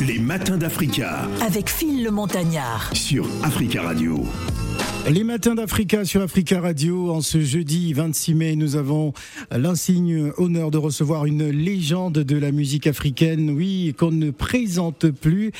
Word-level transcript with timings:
Les 0.00 0.18
matins 0.18 0.58
d'Africa. 0.58 1.26
Avec 1.40 1.70
Phil 1.70 2.04
le 2.04 2.10
Montagnard. 2.10 2.90
Sur 2.92 3.26
Africa 3.42 3.82
Radio. 3.82 4.24
Les 5.08 5.24
matins 5.24 5.54
d'Africa 5.54 6.04
sur 6.04 6.20
Africa 6.20 6.60
Radio. 6.60 7.12
En 7.12 7.20
ce 7.20 7.40
jeudi 7.40 7.92
26 7.92 8.34
mai, 8.34 8.56
nous 8.56 8.76
avons 8.76 9.12
l'insigne 9.50 10.32
honneur 10.36 10.70
de 10.70 10.78
recevoir 10.78 11.24
une 11.24 11.48
légende 11.48 12.18
de 12.18 12.36
la 12.36 12.52
musique 12.52 12.86
africaine, 12.86 13.50
oui, 13.50 13.94
qu'on 13.96 14.10
ne 14.10 14.30
présente 14.30 15.10
plus 15.10 15.52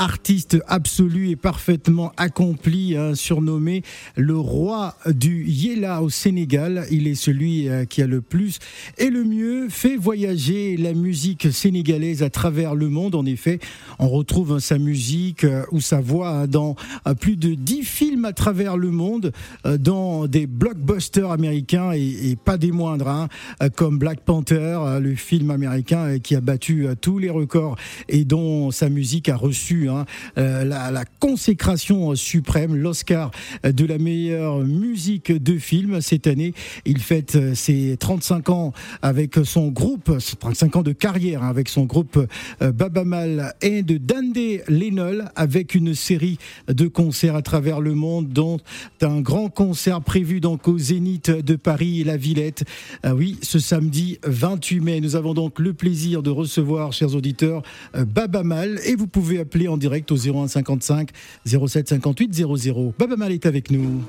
artiste 0.00 0.56
absolu 0.66 1.28
et 1.28 1.36
parfaitement 1.36 2.12
accompli, 2.16 2.96
hein, 2.96 3.14
surnommé 3.14 3.82
le 4.16 4.36
roi 4.36 4.96
du 5.06 5.44
Yéla 5.44 6.02
au 6.02 6.08
Sénégal. 6.08 6.86
Il 6.90 7.06
est 7.06 7.14
celui 7.14 7.68
euh, 7.68 7.84
qui 7.84 8.00
a 8.00 8.06
le 8.06 8.22
plus 8.22 8.58
et 8.96 9.10
le 9.10 9.24
mieux 9.24 9.68
fait 9.68 9.96
voyager 9.96 10.78
la 10.78 10.94
musique 10.94 11.52
sénégalaise 11.52 12.22
à 12.22 12.30
travers 12.30 12.74
le 12.74 12.88
monde. 12.88 13.14
En 13.14 13.26
effet, 13.26 13.60
on 13.98 14.08
retrouve 14.08 14.58
sa 14.58 14.78
musique 14.78 15.44
euh, 15.44 15.64
ou 15.70 15.80
sa 15.80 16.00
voix 16.00 16.30
hein, 16.30 16.46
dans 16.46 16.76
euh, 17.06 17.12
plus 17.14 17.36
de 17.36 17.52
10 17.52 17.82
films 17.84 18.24
à 18.24 18.32
travers 18.32 18.78
le 18.78 18.90
monde, 18.90 19.32
dans 19.78 20.26
des 20.26 20.46
blockbusters 20.46 21.30
américains 21.30 21.92
et, 21.92 22.36
pas 22.42 22.56
des 22.56 22.72
moindres, 22.72 23.08
hein, 23.08 23.28
comme 23.76 23.98
Black 23.98 24.20
Panther, 24.20 24.98
le 25.00 25.14
film 25.14 25.50
américain 25.50 26.18
qui 26.18 26.34
a 26.34 26.40
battu 26.40 26.86
tous 27.00 27.18
les 27.18 27.28
records 27.28 27.76
et 28.08 28.24
dont 28.24 28.70
sa 28.70 28.88
musique 28.88 29.28
a 29.28 29.36
reçu 29.36 29.89
Hein, 29.96 30.06
euh, 30.38 30.64
la, 30.64 31.04
consécration 31.18 32.14
suprême, 32.14 32.76
l'Oscar 32.76 33.30
de 33.64 33.84
la 33.84 33.98
meilleure 33.98 34.58
musique 34.60 35.32
de 35.32 35.58
film 35.58 36.00
cette 36.00 36.26
année. 36.26 36.54
Il 36.84 36.98
fête 36.98 37.36
euh, 37.36 37.54
ses 37.54 37.96
35 37.98 38.48
ans 38.50 38.72
avec 39.02 39.36
son 39.44 39.68
groupe, 39.68 40.16
35 40.38 40.76
ans 40.76 40.82
de 40.82 40.92
carrière 40.92 41.42
hein, 41.42 41.48
avec 41.48 41.68
son 41.68 41.84
groupe 41.84 42.18
euh, 42.62 42.72
Babamal 42.72 43.54
et 43.60 43.82
de 43.82 43.96
Dande 43.98 44.36
Lenol 44.68 45.30
avec 45.36 45.74
une 45.74 45.94
série 45.94 46.38
de 46.68 46.86
concerts 46.86 47.36
à 47.36 47.42
travers 47.42 47.80
le 47.80 47.94
monde, 47.94 48.28
dont 48.28 48.58
un 49.02 49.20
grand 49.20 49.48
concert 49.48 50.00
prévu 50.00 50.40
donc 50.40 50.68
au 50.68 50.78
Zénith 50.78 51.30
de 51.30 51.56
Paris 51.56 52.00
et 52.00 52.04
la 52.04 52.16
Villette. 52.16 52.64
Ah 53.02 53.14
oui, 53.14 53.38
ce 53.42 53.58
samedi 53.58 54.18
28 54.24 54.80
mai. 54.80 55.00
Nous 55.00 55.16
avons 55.16 55.34
donc 55.34 55.58
le 55.58 55.72
plaisir 55.72 56.22
de 56.22 56.30
recevoir, 56.30 56.92
chers 56.92 57.14
auditeurs, 57.14 57.62
Babamal 57.94 58.80
et 58.84 58.94
vous 58.94 59.06
pouvez 59.06 59.38
appeler 59.38 59.68
en 59.68 59.76
direct 59.80 60.12
au 60.12 60.16
01 60.16 60.46
55 60.46 61.10
07 61.44 61.88
58 61.88 62.34
00. 62.34 62.94
Baba 62.96 63.16
Mal 63.16 63.32
est 63.32 63.46
avec 63.46 63.72
nous. 63.72 64.02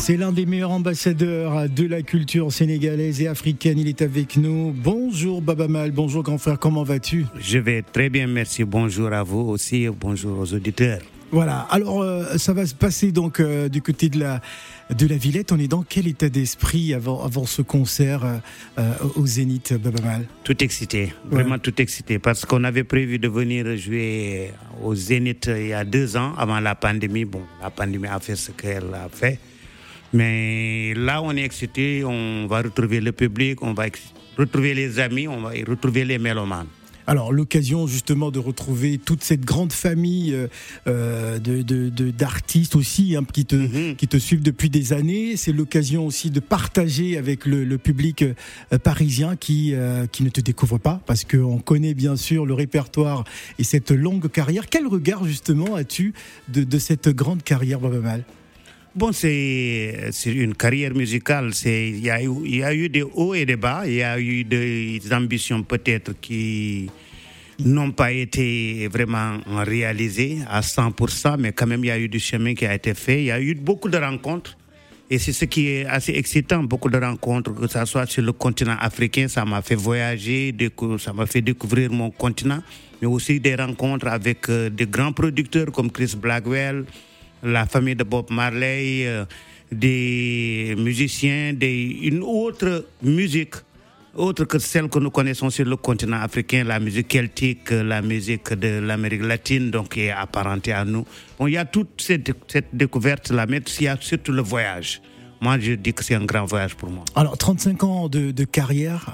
C'est 0.00 0.16
l'un 0.16 0.32
des 0.32 0.46
meilleurs 0.46 0.70
ambassadeurs 0.70 1.68
de 1.68 1.86
la 1.86 2.00
culture 2.00 2.50
sénégalaise 2.50 3.20
et 3.20 3.28
africaine. 3.28 3.78
Il 3.78 3.86
est 3.86 4.00
avec 4.00 4.38
nous. 4.38 4.74
Bonjour 4.74 5.42
Baba 5.42 5.68
Mal, 5.68 5.90
bonjour 5.90 6.22
grand 6.22 6.38
frère, 6.38 6.58
comment 6.58 6.84
vas-tu? 6.84 7.26
Je 7.38 7.58
vais 7.58 7.82
très 7.82 8.08
bien, 8.08 8.26
merci. 8.26 8.64
Bonjour 8.64 9.12
à 9.12 9.22
vous 9.22 9.40
aussi, 9.40 9.88
bonjour 9.88 10.38
aux 10.38 10.54
auditeurs. 10.54 11.00
Voilà, 11.30 11.60
alors 11.70 12.00
euh, 12.00 12.38
ça 12.38 12.54
va 12.54 12.64
se 12.64 12.74
passer 12.74 13.12
donc 13.12 13.40
euh, 13.40 13.68
du 13.68 13.82
côté 13.82 14.08
de 14.08 14.18
la, 14.18 14.40
de 14.88 15.06
la 15.06 15.16
Villette. 15.16 15.52
On 15.52 15.58
est 15.58 15.68
dans 15.68 15.84
quel 15.86 16.08
état 16.08 16.30
d'esprit 16.30 16.94
avant, 16.94 17.22
avant 17.22 17.44
ce 17.44 17.60
concert 17.60 18.24
euh, 18.78 18.92
au 19.16 19.26
Zénith, 19.26 19.74
Baba 19.74 20.00
Mal? 20.02 20.24
Tout 20.44 20.64
excité, 20.64 21.12
vraiment 21.30 21.58
tout 21.58 21.80
excité, 21.80 22.18
parce 22.18 22.46
qu'on 22.46 22.64
avait 22.64 22.84
prévu 22.84 23.18
de 23.18 23.28
venir 23.28 23.76
jouer 23.76 24.50
au 24.82 24.94
Zénith 24.94 25.48
il 25.54 25.68
y 25.68 25.72
a 25.74 25.84
deux 25.84 26.16
ans, 26.16 26.32
avant 26.38 26.58
la 26.58 26.74
pandémie. 26.74 27.26
Bon, 27.26 27.42
la 27.62 27.68
pandémie 27.68 28.08
a 28.08 28.18
fait 28.18 28.34
ce 28.34 28.50
qu'elle 28.50 28.94
a 28.94 29.08
fait. 29.12 29.38
Mais 30.12 30.94
là, 30.94 31.22
on 31.22 31.36
est 31.36 31.44
excité, 31.44 32.04
on 32.04 32.46
va 32.46 32.62
retrouver 32.62 33.00
le 33.00 33.12
public, 33.12 33.62
on 33.62 33.74
va 33.74 33.86
retrouver 34.36 34.74
les 34.74 34.98
amis, 34.98 35.28
on 35.28 35.40
va 35.40 35.50
retrouver 35.66 36.04
les 36.04 36.18
mélomanes. 36.18 36.66
Alors 37.10 37.32
l'occasion 37.32 37.88
justement 37.88 38.30
de 38.30 38.38
retrouver 38.38 38.98
toute 38.98 39.24
cette 39.24 39.44
grande 39.44 39.72
famille 39.72 40.32
euh, 40.32 40.46
euh 40.86 41.40
d'artistes 41.40 42.74
de, 42.74 42.78
aussi 42.78 43.16
hein, 43.16 43.24
qui, 43.32 43.44
te, 43.44 43.56
mhm. 43.56 43.96
qui 43.96 44.06
te 44.06 44.16
suivent 44.16 44.44
depuis 44.44 44.70
des 44.70 44.92
années. 44.92 45.36
C'est 45.36 45.50
l'occasion 45.50 46.06
aussi 46.06 46.30
de 46.30 46.38
partager 46.38 47.18
avec 47.18 47.46
le, 47.46 47.78
public 47.78 48.22
euh, 48.22 48.78
parisien 48.78 49.34
qui, 49.34 49.74
euh, 49.74 50.06
qui 50.06 50.22
ne 50.22 50.28
te 50.28 50.40
découvre 50.40 50.78
pas 50.78 51.00
parce 51.06 51.24
qu'on 51.24 51.58
connaît 51.58 51.94
bien 51.94 52.14
sûr 52.14 52.46
le 52.46 52.54
répertoire 52.54 53.24
et 53.58 53.64
cette 53.64 53.90
longue 53.90 54.28
carrière. 54.30 54.68
Quel 54.68 54.86
regard 54.86 55.24
justement 55.24 55.74
as-tu 55.74 56.14
de, 56.48 56.62
de 56.62 56.78
cette 56.78 57.08
grande 57.08 57.42
carrière 57.42 57.80
Baba 57.80 57.98
Mal 57.98 58.24
Bon, 58.92 59.12
c'est 59.12 60.10
une 60.26 60.54
carrière 60.54 60.92
musicale. 60.94 61.52
Il 61.64 62.00
y, 62.00 62.10
a 62.10 62.74
eu, 62.74 62.88
des 62.88 63.02
hauts 63.02 63.34
et 63.34 63.46
des 63.46 63.54
bas. 63.54 63.82
Il 63.86 63.94
y 63.94 64.02
a 64.02 64.18
eu 64.18 64.42
des 64.42 65.00
ambitions 65.12 65.62
peut-être 65.62 66.20
qui 66.20 66.90
n'ont 67.64 67.92
pas 67.92 68.10
été 68.10 68.88
vraiment 68.88 69.38
réalisées 69.46 70.38
à 70.48 70.60
100%, 70.60 71.36
mais 71.38 71.52
quand 71.52 71.68
même, 71.68 71.84
il 71.84 71.86
y 71.86 71.90
a 71.92 72.00
eu 72.00 72.08
du 72.08 72.18
chemin 72.18 72.54
qui 72.54 72.66
a 72.66 72.74
été 72.74 72.94
fait. 72.94 73.22
Il 73.22 73.26
y 73.26 73.30
a 73.30 73.40
eu 73.40 73.54
beaucoup 73.54 73.88
de 73.88 73.96
rencontres. 73.96 74.56
Et 75.08 75.18
c'est 75.18 75.32
ce 75.32 75.44
qui 75.44 75.68
est 75.68 75.86
assez 75.86 76.12
excitant, 76.12 76.64
beaucoup 76.64 76.90
de 76.90 76.98
rencontres, 76.98 77.54
que 77.54 77.68
ce 77.68 77.84
soit 77.84 78.06
sur 78.06 78.22
le 78.22 78.32
continent 78.32 78.76
africain, 78.80 79.28
ça 79.28 79.44
m'a 79.44 79.62
fait 79.62 79.74
voyager, 79.74 80.54
ça 80.98 81.12
m'a 81.12 81.26
fait 81.26 81.42
découvrir 81.42 81.92
mon 81.92 82.10
continent, 82.10 82.62
mais 83.00 83.08
aussi 83.08 83.40
des 83.40 83.56
rencontres 83.56 84.06
avec 84.06 84.48
euh, 84.48 84.70
des 84.70 84.86
grands 84.86 85.12
producteurs 85.12 85.72
comme 85.72 85.90
Chris 85.90 86.14
Blackwell, 86.16 86.84
la 87.42 87.66
famille 87.66 87.96
de 87.96 88.04
Bob 88.04 88.30
Marley, 88.30 89.06
euh, 89.06 89.24
des 89.70 90.74
musiciens, 90.78 91.52
des, 91.52 91.98
une 92.02 92.22
autre 92.22 92.86
musique 93.02 93.54
autre 94.14 94.44
que 94.44 94.58
celle 94.58 94.88
que 94.88 94.98
nous 94.98 95.10
connaissons 95.10 95.50
sur 95.50 95.64
le 95.64 95.76
continent 95.76 96.20
africain, 96.20 96.64
la 96.64 96.80
musique 96.80 97.12
celtique, 97.12 97.70
la 97.70 98.02
musique 98.02 98.52
de 98.54 98.80
l'Amérique 98.80 99.22
latine, 99.22 99.70
donc 99.70 99.90
qui 99.90 100.02
est 100.02 100.10
apparentée 100.10 100.72
à 100.72 100.84
nous. 100.84 101.06
Bon, 101.38 101.46
il 101.46 101.52
y 101.52 101.56
a 101.56 101.64
toute 101.64 102.02
cette, 102.02 102.32
cette 102.48 102.68
découverte-là, 102.72 103.46
mais 103.48 103.60
il 103.78 103.84
y 103.84 103.88
a 103.88 103.96
surtout 104.00 104.32
le 104.32 104.42
voyage 104.42 105.00
moi, 105.40 105.58
je 105.58 105.72
dis 105.72 105.94
que 105.94 106.04
c'est 106.04 106.14
un 106.14 106.24
grand 106.24 106.44
voyage 106.44 106.74
pour 106.74 106.90
moi. 106.90 107.04
Alors, 107.14 107.38
35 107.38 107.84
ans 107.84 108.08
de, 108.08 108.44
carrière, 108.44 109.12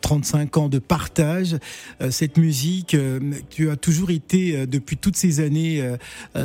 35 0.00 0.56
euh, 0.56 0.60
ans 0.60 0.68
de 0.68 0.78
partage, 0.78 1.56
euh, 2.00 2.10
cette 2.10 2.36
musique, 2.36 2.94
euh, 2.94 3.20
tu 3.50 3.70
as 3.70 3.76
toujours 3.76 4.10
été, 4.10 4.66
depuis 4.66 4.96
toutes 4.96 5.16
ces 5.16 5.40
années, 5.40 5.82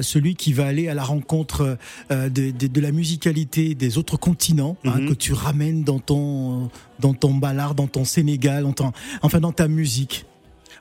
celui 0.02 0.36
qui 0.36 0.54
va 0.54 0.68
aller 0.68 0.88
à 0.88 0.94
la 0.94 1.04
rencontre 1.04 1.78
de, 2.10 2.82
la 2.82 2.92
musicalité 2.92 3.76
des 3.76 3.98
autres 3.98 4.18
continents, 4.18 4.78
hein, 4.86 5.00
mhm. 5.00 5.10
que 5.10 5.14
tu 5.14 5.34
ramènes 5.34 5.84
dans 5.84 6.00
ton, 6.00 6.70
dans 7.00 7.14
ton 7.14 7.34
ballard, 7.34 7.76
dans 7.76 7.88
ton 7.88 8.06
Sénégal, 8.06 8.66
enfin 9.22 9.40
dans 9.40 9.52
ta 9.52 9.68
musique. 9.68 10.26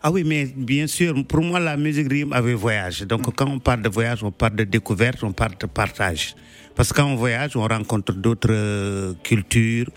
Ah 0.04 0.10
oui, 0.10 0.24
mais 0.24 0.46
bien 0.56 0.88
sûr, 0.88 1.14
pour 1.24 1.42
moi, 1.42 1.60
la 1.60 1.76
musique 1.76 2.08
rime 2.10 2.32
avec 2.32 2.56
voyage. 2.56 3.02
Donc, 3.02 3.32
quand 3.36 3.48
on 3.48 3.60
parle 3.60 3.82
de 3.82 3.88
voyage, 3.88 4.24
on 4.24 4.32
parle 4.32 4.56
de 4.56 4.64
découverte, 4.64 5.22
on 5.22 5.32
parle 5.32 5.52
de 5.60 5.66
partage. 5.66 6.34
Parce 6.74 6.92
qu'en 6.92 7.14
voyage, 7.14 7.56
on 7.56 7.66
rencontre 7.66 8.12
d'autres 8.14 8.48
euh, 8.50 9.12
cultures, 9.22 9.90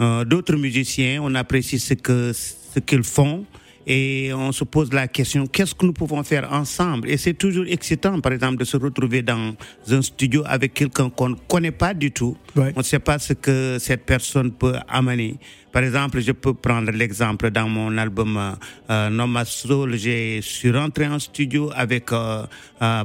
euh, 0.00 0.24
d'autres 0.24 0.56
musiciens, 0.56 1.20
on 1.22 1.34
apprécie 1.34 1.78
ce 1.78 1.94
que 1.94 2.32
ce 2.32 2.78
qu'ils 2.80 3.04
font. 3.04 3.44
Et 3.90 4.30
on 4.34 4.52
se 4.52 4.64
pose 4.64 4.92
la 4.92 5.08
question 5.08 5.46
qu'est-ce 5.46 5.74
que 5.74 5.86
nous 5.86 5.94
pouvons 5.94 6.22
faire 6.22 6.52
ensemble? 6.52 7.08
Et 7.08 7.16
c'est 7.16 7.32
toujours 7.32 7.64
excitant 7.66 8.20
par 8.20 8.32
exemple 8.32 8.58
de 8.58 8.64
se 8.64 8.76
retrouver 8.76 9.22
dans 9.22 9.54
un 9.90 10.02
studio 10.02 10.42
avec 10.44 10.74
quelqu'un 10.74 11.08
qu'on 11.08 11.30
ne 11.30 11.36
connaît 11.48 11.70
pas 11.70 11.94
du 11.94 12.12
tout. 12.12 12.36
On 12.54 12.72
ne 12.76 12.82
sait 12.82 12.98
pas 12.98 13.18
ce 13.18 13.32
que 13.32 13.78
cette 13.80 14.04
personne 14.04 14.52
peut 14.52 14.74
amener. 14.88 15.36
Par 15.72 15.82
exemple 15.82 16.20
je 16.20 16.32
peux 16.32 16.52
prendre 16.52 16.90
l'exemple 16.92 17.50
dans 17.50 17.66
mon 17.66 17.96
album 17.96 18.36
euh, 18.36 18.52
euh 18.90 19.08
Nomad 19.08 19.46
Soul 19.46 19.96
je 19.96 20.40
suis 20.42 20.70
rentré 20.70 21.06
en 21.06 21.18
studio 21.18 21.70
avec 21.74 22.12
euh, 22.12 22.44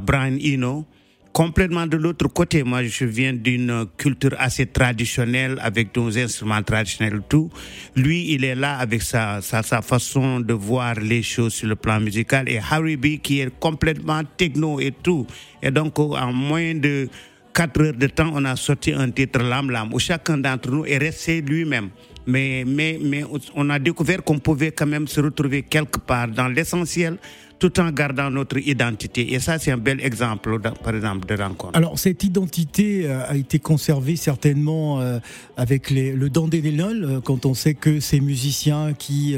Brian 0.02 0.38
Eno 0.38 0.86
complètement 1.34 1.88
de 1.88 1.98
l'autre 1.98 2.28
côté. 2.28 2.64
Moi, 2.64 2.84
je 2.84 3.06
viens 3.06 3.34
d'une 3.34 3.88
culture 3.98 4.36
assez 4.38 4.68
traditionnelle 4.68 5.58
avec 5.62 5.96
nos 5.98 6.16
instruments 6.18 6.62
traditionnels, 6.62 7.22
tout. 7.28 7.50
Lui, 7.96 8.32
il 8.32 8.46
est 8.46 8.56
là 8.56 8.78
avec 8.78 9.02
sa, 9.02 9.42
sa, 9.42 9.64
façon 9.82 10.40
de 10.40 10.54
voir 10.54 10.96
les 10.96 11.24
choses 11.24 11.56
sur 11.56 11.68
le 11.68 11.76
plan 11.76 12.00
musical. 12.00 12.48
Et 12.48 12.60
Harry 12.72 12.96
B, 12.96 13.18
qui 13.22 13.42
est 13.42 13.50
complètement 13.60 14.22
techno 14.38 14.80
et 14.80 14.92
tout. 14.92 15.26
Et 15.62 15.72
donc, 15.72 15.98
en 16.00 16.32
moins 16.32 16.76
de 16.76 17.10
quatre 17.54 17.82
heures 17.82 17.94
de 17.94 18.08
temps, 18.08 18.32
on 18.34 18.46
a 18.46 18.56
sorti 18.56 18.94
un 18.94 19.10
titre 19.10 19.42
Lam 19.42 19.72
Lam, 19.72 19.92
où 19.92 20.00
chacun 20.00 20.38
d'entre 20.38 20.70
nous 20.70 20.86
est 20.86 21.00
resté 21.00 21.42
lui-même. 21.42 21.90
Mais, 22.26 22.64
mais, 22.66 23.00
mais 23.02 23.24
on 23.56 23.70
a 23.70 23.80
découvert 23.80 24.24
qu'on 24.24 24.40
pouvait 24.40 24.72
quand 24.72 24.86
même 24.86 25.08
se 25.08 25.20
retrouver 25.20 25.64
quelque 25.64 26.00
part 26.00 26.30
dans 26.30 26.48
l'essentiel 26.48 27.18
tout 27.64 27.80
en 27.80 27.92
gardant 27.92 28.30
notre 28.30 28.58
identité. 28.58 29.34
Et 29.34 29.40
ça, 29.40 29.58
c'est 29.58 29.72
un 29.72 29.78
bel 29.78 30.02
exemple, 30.02 30.60
par 30.60 30.94
exemple, 30.94 31.26
de 31.26 31.42
rencontre. 31.42 31.78
Alors, 31.78 31.98
cette 31.98 32.22
identité 32.26 33.04
euh, 33.06 33.22
a 33.26 33.38
été 33.38 33.58
conservée 33.58 34.18
certainement 34.18 35.00
euh, 35.00 35.20
avec 35.56 35.90
les, 35.90 36.12
le 36.12 36.30
Dandélénol, 36.30 37.06
euh, 37.06 37.22
quand 37.22 37.46
on 37.46 37.54
sait 37.54 37.74
que 37.74 38.02
ces 38.02 38.20
musiciens 38.20 38.92
qui, 38.92 39.38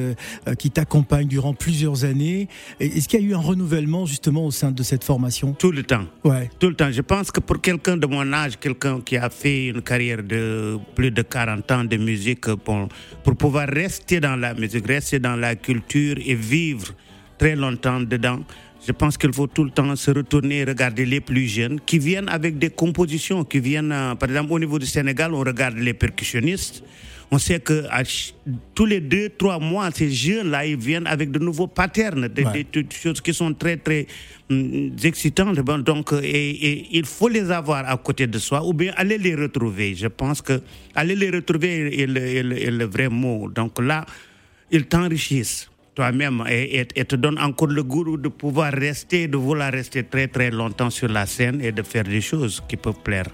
qui 0.57 0.71
t'accompagnent 0.71 1.27
durant 1.27 1.53
plusieurs 1.53 2.03
années. 2.03 2.47
Est-ce 2.79 3.07
qu'il 3.07 3.21
y 3.21 3.25
a 3.25 3.27
eu 3.27 3.35
un 3.35 3.45
renouvellement 3.51 4.07
justement 4.07 4.43
au 4.47 4.51
sein 4.51 4.71
de 4.71 4.81
cette 4.81 5.03
formation? 5.03 5.53
Tout 5.53 5.71
le 5.71 5.83
temps. 5.83 6.05
Ouais. 6.23 6.49
Tout 6.57 6.69
le 6.69 6.75
temps. 6.75 6.91
Je 6.91 7.01
pense 7.01 7.29
que 7.29 7.41
pour 7.41 7.61
quelqu'un 7.61 7.95
de 7.95 8.07
mon 8.07 8.33
âge, 8.33 8.57
quelqu'un 8.59 9.01
qui 9.01 9.17
a 9.17 9.29
fait 9.29 9.67
une 9.67 9.83
carrière 9.83 10.23
de 10.23 10.79
plus 10.95 11.11
de 11.11 11.21
40 11.21 11.71
ans 11.71 11.83
de 11.83 11.97
musique, 11.97 12.55
pour, 12.55 12.87
pour 13.23 13.35
pouvoir 13.35 13.67
rester 13.67 14.19
dans 14.19 14.35
la 14.35 14.55
musique, 14.55 14.87
rester 14.87 15.19
dans 15.19 15.35
la 15.35 15.55
culture 15.55 16.15
et 16.25 16.33
vivre 16.33 16.87
très 17.37 17.55
longtemps 17.55 17.99
dedans. 17.99 18.39
Je 18.85 18.91
pense 18.91 19.17
qu'il 19.17 19.33
faut 19.33 19.47
tout 19.47 19.63
le 19.63 19.71
temps 19.71 19.95
se 19.95 20.11
retourner 20.11 20.59
et 20.59 20.63
regarder 20.63 21.05
les 21.05 21.19
plus 21.19 21.47
jeunes 21.47 21.79
qui 21.79 21.97
viennent 21.97 22.29
avec 22.29 22.59
des 22.59 22.69
compositions, 22.69 23.43
qui 23.43 23.59
viennent, 23.59 23.91
euh, 23.91 24.13
par 24.15 24.29
exemple, 24.29 24.53
au 24.53 24.59
niveau 24.59 24.77
du 24.77 24.85
Sénégal, 24.85 25.33
on 25.33 25.39
regarde 25.39 25.77
les 25.77 25.93
percussionnistes. 25.93 26.83
On 27.31 27.39
sait 27.39 27.59
que 27.59 27.83
tous 28.75 28.85
les 28.85 28.99
deux, 29.01 29.29
trois 29.29 29.57
mois, 29.57 29.89
ces 29.91 30.11
jeunes-là, 30.11 30.67
ils 30.67 30.77
viennent 30.77 31.07
avec 31.07 31.31
de 31.31 31.39
nouveaux 31.39 31.65
patterns, 31.65 32.27
des, 32.27 32.45
choses 32.91 33.19
qui 33.19 33.33
sont 33.33 33.51
très, 33.55 33.77
très 33.77 34.05
hum, 34.51 34.91
excitantes. 35.03 35.55
Donc, 35.59 36.13
et, 36.21 36.87
il 36.95 37.05
faut 37.05 37.27
les 37.27 37.49
avoir 37.49 37.89
à 37.89 37.97
côté 37.97 38.27
de 38.27 38.37
soi 38.37 38.63
ou 38.63 38.73
bien 38.73 38.93
aller 38.95 39.17
les 39.17 39.33
retrouver. 39.33 39.95
Je 39.95 40.07
pense 40.07 40.43
que 40.43 40.61
aller 40.93 41.15
les 41.15 41.31
retrouver 41.31 41.99
est 42.01 42.05
le 42.07 42.85
vrai 42.85 43.09
mot. 43.09 43.49
Donc 43.49 43.81
là, 43.81 44.05
ils 44.69 44.85
t'enrichissent 44.85 45.69
toi-même 45.95 46.43
et, 46.49 46.85
te 46.85 47.15
donne 47.15 47.39
encore 47.39 47.69
le 47.69 47.83
goût 47.83 48.17
de 48.17 48.27
pouvoir 48.27 48.73
rester, 48.73 49.27
de 49.27 49.37
vouloir 49.37 49.71
rester 49.71 50.03
très 50.03 50.27
très 50.27 50.51
longtemps 50.51 50.89
sur 50.89 51.07
la 51.07 51.25
scène 51.25 51.61
et 51.61 51.71
de 51.71 51.81
faire 51.81 52.03
des 52.03 52.21
choses 52.21 52.61
qui 52.67 52.77
peuvent 52.77 53.01
plaire. 53.03 53.27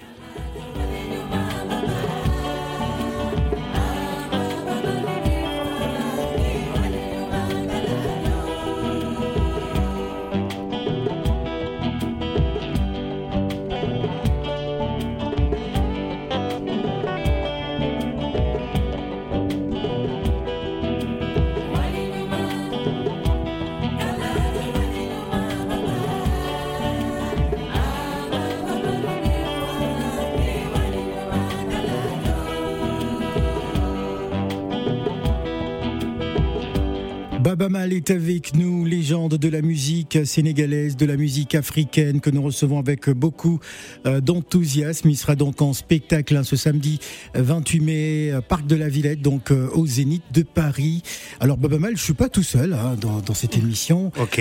Babamal 37.42 37.92
est 37.92 38.10
avec 38.12 38.54
nous, 38.54 38.84
légende 38.84 39.34
de 39.34 39.48
la 39.48 39.62
musique 39.62 40.24
sénégalaise, 40.24 40.96
de 40.96 41.04
la 41.06 41.16
musique 41.16 41.56
africaine, 41.56 42.20
que 42.20 42.30
nous 42.30 42.40
recevons 42.40 42.78
avec 42.78 43.10
beaucoup 43.10 43.58
euh, 44.06 44.20
d'enthousiasme. 44.20 45.10
Il 45.10 45.16
sera 45.16 45.34
donc 45.34 45.60
en 45.60 45.72
spectacle 45.72 46.36
hein, 46.36 46.44
ce 46.44 46.54
samedi 46.54 47.00
28 47.34 47.80
mai, 47.80 48.30
euh, 48.30 48.40
Parc 48.42 48.68
de 48.68 48.76
la 48.76 48.88
Villette, 48.88 49.22
donc 49.22 49.50
euh, 49.50 49.68
au 49.74 49.84
Zénith 49.88 50.22
de 50.32 50.42
Paris. 50.42 51.02
Alors 51.40 51.56
Babamal, 51.56 51.96
je 51.96 52.02
suis 52.02 52.12
pas 52.12 52.28
tout 52.28 52.44
seul 52.44 52.74
hein, 52.74 52.96
dans, 53.00 53.34
cette 53.34 53.56
émission. 53.56 54.12
Ok. 54.20 54.38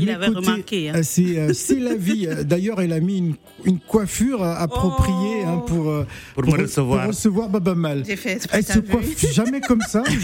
Il 0.00 0.10
avait 0.10 0.28
remarqué. 0.28 0.90
Hein. 0.90 1.02
C'est 1.02 1.80
la 1.80 1.96
vie. 1.96 2.28
D'ailleurs, 2.44 2.80
elle 2.80 2.92
a 2.92 3.00
mis 3.00 3.34
une, 3.64 3.80
coiffure 3.80 4.44
appropriée 4.44 5.42
hein, 5.44 5.56
oh. 5.56 5.66
pour, 5.66 6.04
pour, 6.34 6.56
me 6.56 6.62
recevoir. 6.62 7.00
Pour 7.00 7.08
recevoir 7.08 7.48
Babamal. 7.48 8.04
Elle 8.06 8.64
se 8.64 8.78
coiffe 8.78 9.32
jamais 9.32 9.60
comme 9.60 9.80
ça. 9.80 10.04
Je, 10.06 10.20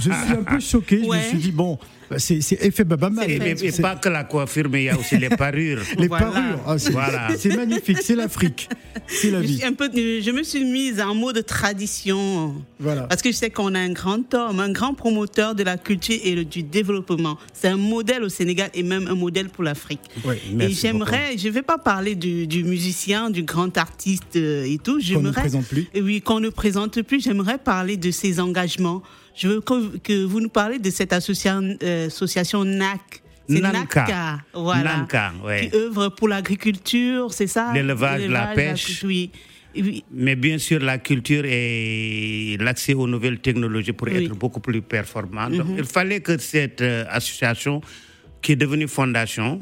suis 0.00 0.32
un 0.32 0.42
peu 0.42 0.60
choqué 0.60 0.98
me 0.98 1.29
suis 1.30 1.38
dit, 1.38 1.52
bon, 1.52 1.78
c'est 2.16 2.38
effet 2.62 2.84
Babamal. 2.84 3.30
Et, 3.30 3.72
pas 3.80 3.96
que 3.96 4.08
la 4.08 4.24
coiffure, 4.24 4.68
mais 4.68 4.82
il 4.82 4.86
y 4.86 4.88
a 4.88 4.98
aussi 4.98 5.16
les 5.16 5.28
parures. 5.28 5.80
les 5.98 6.08
parures, 6.08 6.58
ah, 6.66 6.76
c'est 6.78 7.54
magnifique, 7.54 7.98
c'est 8.02 8.16
l'Afrique, 8.16 8.68
c'est 9.06 9.30
la 9.30 9.40
vie. 9.40 9.62
un 9.64 9.72
peu, 9.72 9.88
je 9.94 10.30
me 10.30 10.42
suis 10.42 10.64
mise 10.64 11.00
en 11.00 11.14
mode 11.14 11.44
tradition. 11.46 12.54
Voilà. 12.78 13.02
Parce 13.02 13.22
que 13.22 13.30
je 13.30 13.36
sais 13.36 13.50
qu'on 13.50 13.74
a 13.74 13.78
un 13.78 13.92
grand 13.92 14.34
homme, 14.34 14.60
un 14.60 14.72
grand 14.72 14.94
promoteur 14.94 15.54
de 15.54 15.62
la 15.62 15.76
culture 15.76 16.18
et 16.22 16.44
du 16.44 16.62
développement. 16.62 17.38
C'est 17.52 17.68
un 17.68 17.76
modèle 17.76 18.24
au 18.24 18.28
Sénégal 18.28 18.70
et 18.74 18.82
même 18.82 19.06
un 19.08 19.14
modèle 19.14 19.48
pour 19.48 19.64
l'Afrique. 19.64 20.00
et 20.58 20.70
j'aimerais, 20.70 21.36
je 21.36 21.48
ne 21.48 21.52
vais 21.52 21.62
pas 21.62 21.78
parler 21.78 22.14
du, 22.14 22.46
du, 22.46 22.64
musicien, 22.64 23.30
du 23.30 23.42
grand 23.42 23.76
artiste 23.78 24.36
euh, 24.36 24.64
et 24.64 24.78
tout. 24.78 25.00
Qu'on 25.00 25.22
ne 25.22 25.30
présente 25.30 25.66
plus. 25.66 25.88
Oui, 25.94 26.20
qu'on 26.20 26.40
ne 26.40 26.48
présente 26.48 27.02
plus. 27.02 27.22
J'aimerais 27.22 27.58
parler 27.58 27.96
de 27.96 28.10
ses 28.10 28.40
engagements 28.40 29.02
je 29.34 29.48
veux 29.48 29.60
que, 29.60 30.24
vous 30.24 30.40
nous 30.40 30.48
parlez 30.48 30.78
de 30.78 30.90
cette 30.90 31.12
association, 31.12 31.76
euh, 31.82 32.06
association 32.06 32.64
NAC. 32.64 33.22
Nanka. 33.48 34.38
voilà. 34.54 35.06
Qui 35.08 35.76
œuvre 35.76 36.08
pour 36.10 36.28
l'agriculture, 36.28 37.32
c'est 37.32 37.48
ça? 37.48 37.72
L'élevage, 37.74 38.28
la 38.28 38.48
pêche. 38.48 39.02
oui. 39.04 39.30
Mais 40.12 40.34
bien 40.36 40.58
sûr, 40.58 40.80
la 40.80 40.98
culture 40.98 41.44
et 41.44 42.56
l'accès 42.58 42.94
aux 42.94 43.06
nouvelles 43.06 43.38
technologies 43.38 43.92
pour 43.92 44.08
être 44.08 44.34
beaucoup 44.34 44.60
plus 44.60 44.82
performant. 44.82 45.48
Mhm. 45.48 45.76
il 45.78 45.84
fallait 45.84 46.20
que 46.20 46.38
cette 46.38 46.80
euh, 46.80 47.04
association, 47.08 47.80
qui 48.42 48.52
est 48.52 48.56
devenue 48.56 48.88
fondation 48.88 49.60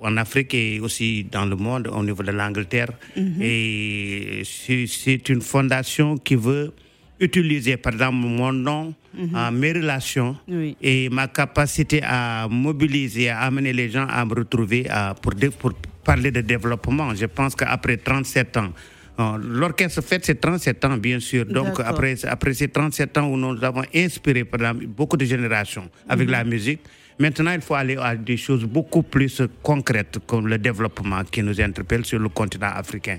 en 0.00 0.16
Afrique 0.16 0.54
et 0.54 0.80
aussi 0.80 1.24
dans 1.24 1.46
le 1.46 1.56
monde, 1.56 1.88
au 1.88 2.04
niveau 2.04 2.22
de 2.22 2.30
l'Angleterre, 2.30 2.90
mhm. 3.16 3.40
et 3.40 4.42
c'est 4.44 5.28
une 5.28 5.40
fondation 5.40 6.16
qui 6.18 6.34
veut 6.34 6.72
utiliser, 7.20 7.76
par 7.76 7.92
exemple, 7.92 8.16
mon 8.16 8.52
nom, 8.52 8.94
mhm. 9.14 9.50
mes 9.52 9.72
relations 9.72 10.36
et 10.82 11.08
ma 11.10 11.28
capacité 11.28 12.00
à 12.02 12.48
mobiliser, 12.48 13.28
à 13.28 13.40
amener 13.40 13.72
les 13.72 13.90
gens 13.90 14.06
à 14.08 14.24
me 14.24 14.34
retrouver 14.34 14.86
pour, 15.22 15.34
pour 15.58 15.72
parler 16.04 16.30
de 16.30 16.40
développement. 16.40 17.14
Je 17.14 17.26
pense 17.26 17.54
qu'après 17.54 17.98
37 17.98 18.56
ans, 18.56 18.72
euh, 19.20 19.38
L'orchestre 19.42 20.02
fête 20.02 20.24
ses 20.24 20.36
37 20.36 20.84
ans, 20.84 20.96
bien 20.96 21.20
sûr. 21.20 21.44
Donc, 21.44 21.78
après, 21.80 22.24
après 22.24 22.54
ces 22.54 22.68
37 22.68 23.18
ans 23.18 23.28
où 23.28 23.36
nous 23.36 23.62
avons 23.62 23.82
inspiré 23.94 24.44
beaucoup 24.86 25.16
de 25.16 25.24
générations 25.24 25.88
avec 26.08 26.26
mhm. 26.26 26.32
la 26.32 26.44
musique, 26.44 26.80
Maintenant, 27.18 27.52
il 27.52 27.60
faut 27.60 27.74
aller 27.74 27.96
à 27.96 28.16
des 28.16 28.36
choses 28.36 28.64
beaucoup 28.64 29.02
plus 29.02 29.42
concrètes 29.62 30.18
comme 30.26 30.48
le 30.48 30.58
développement 30.58 31.22
qui 31.30 31.42
nous 31.42 31.60
interpelle 31.60 32.04
sur 32.04 32.18
le 32.18 32.28
continent 32.28 32.70
africain. 32.74 33.18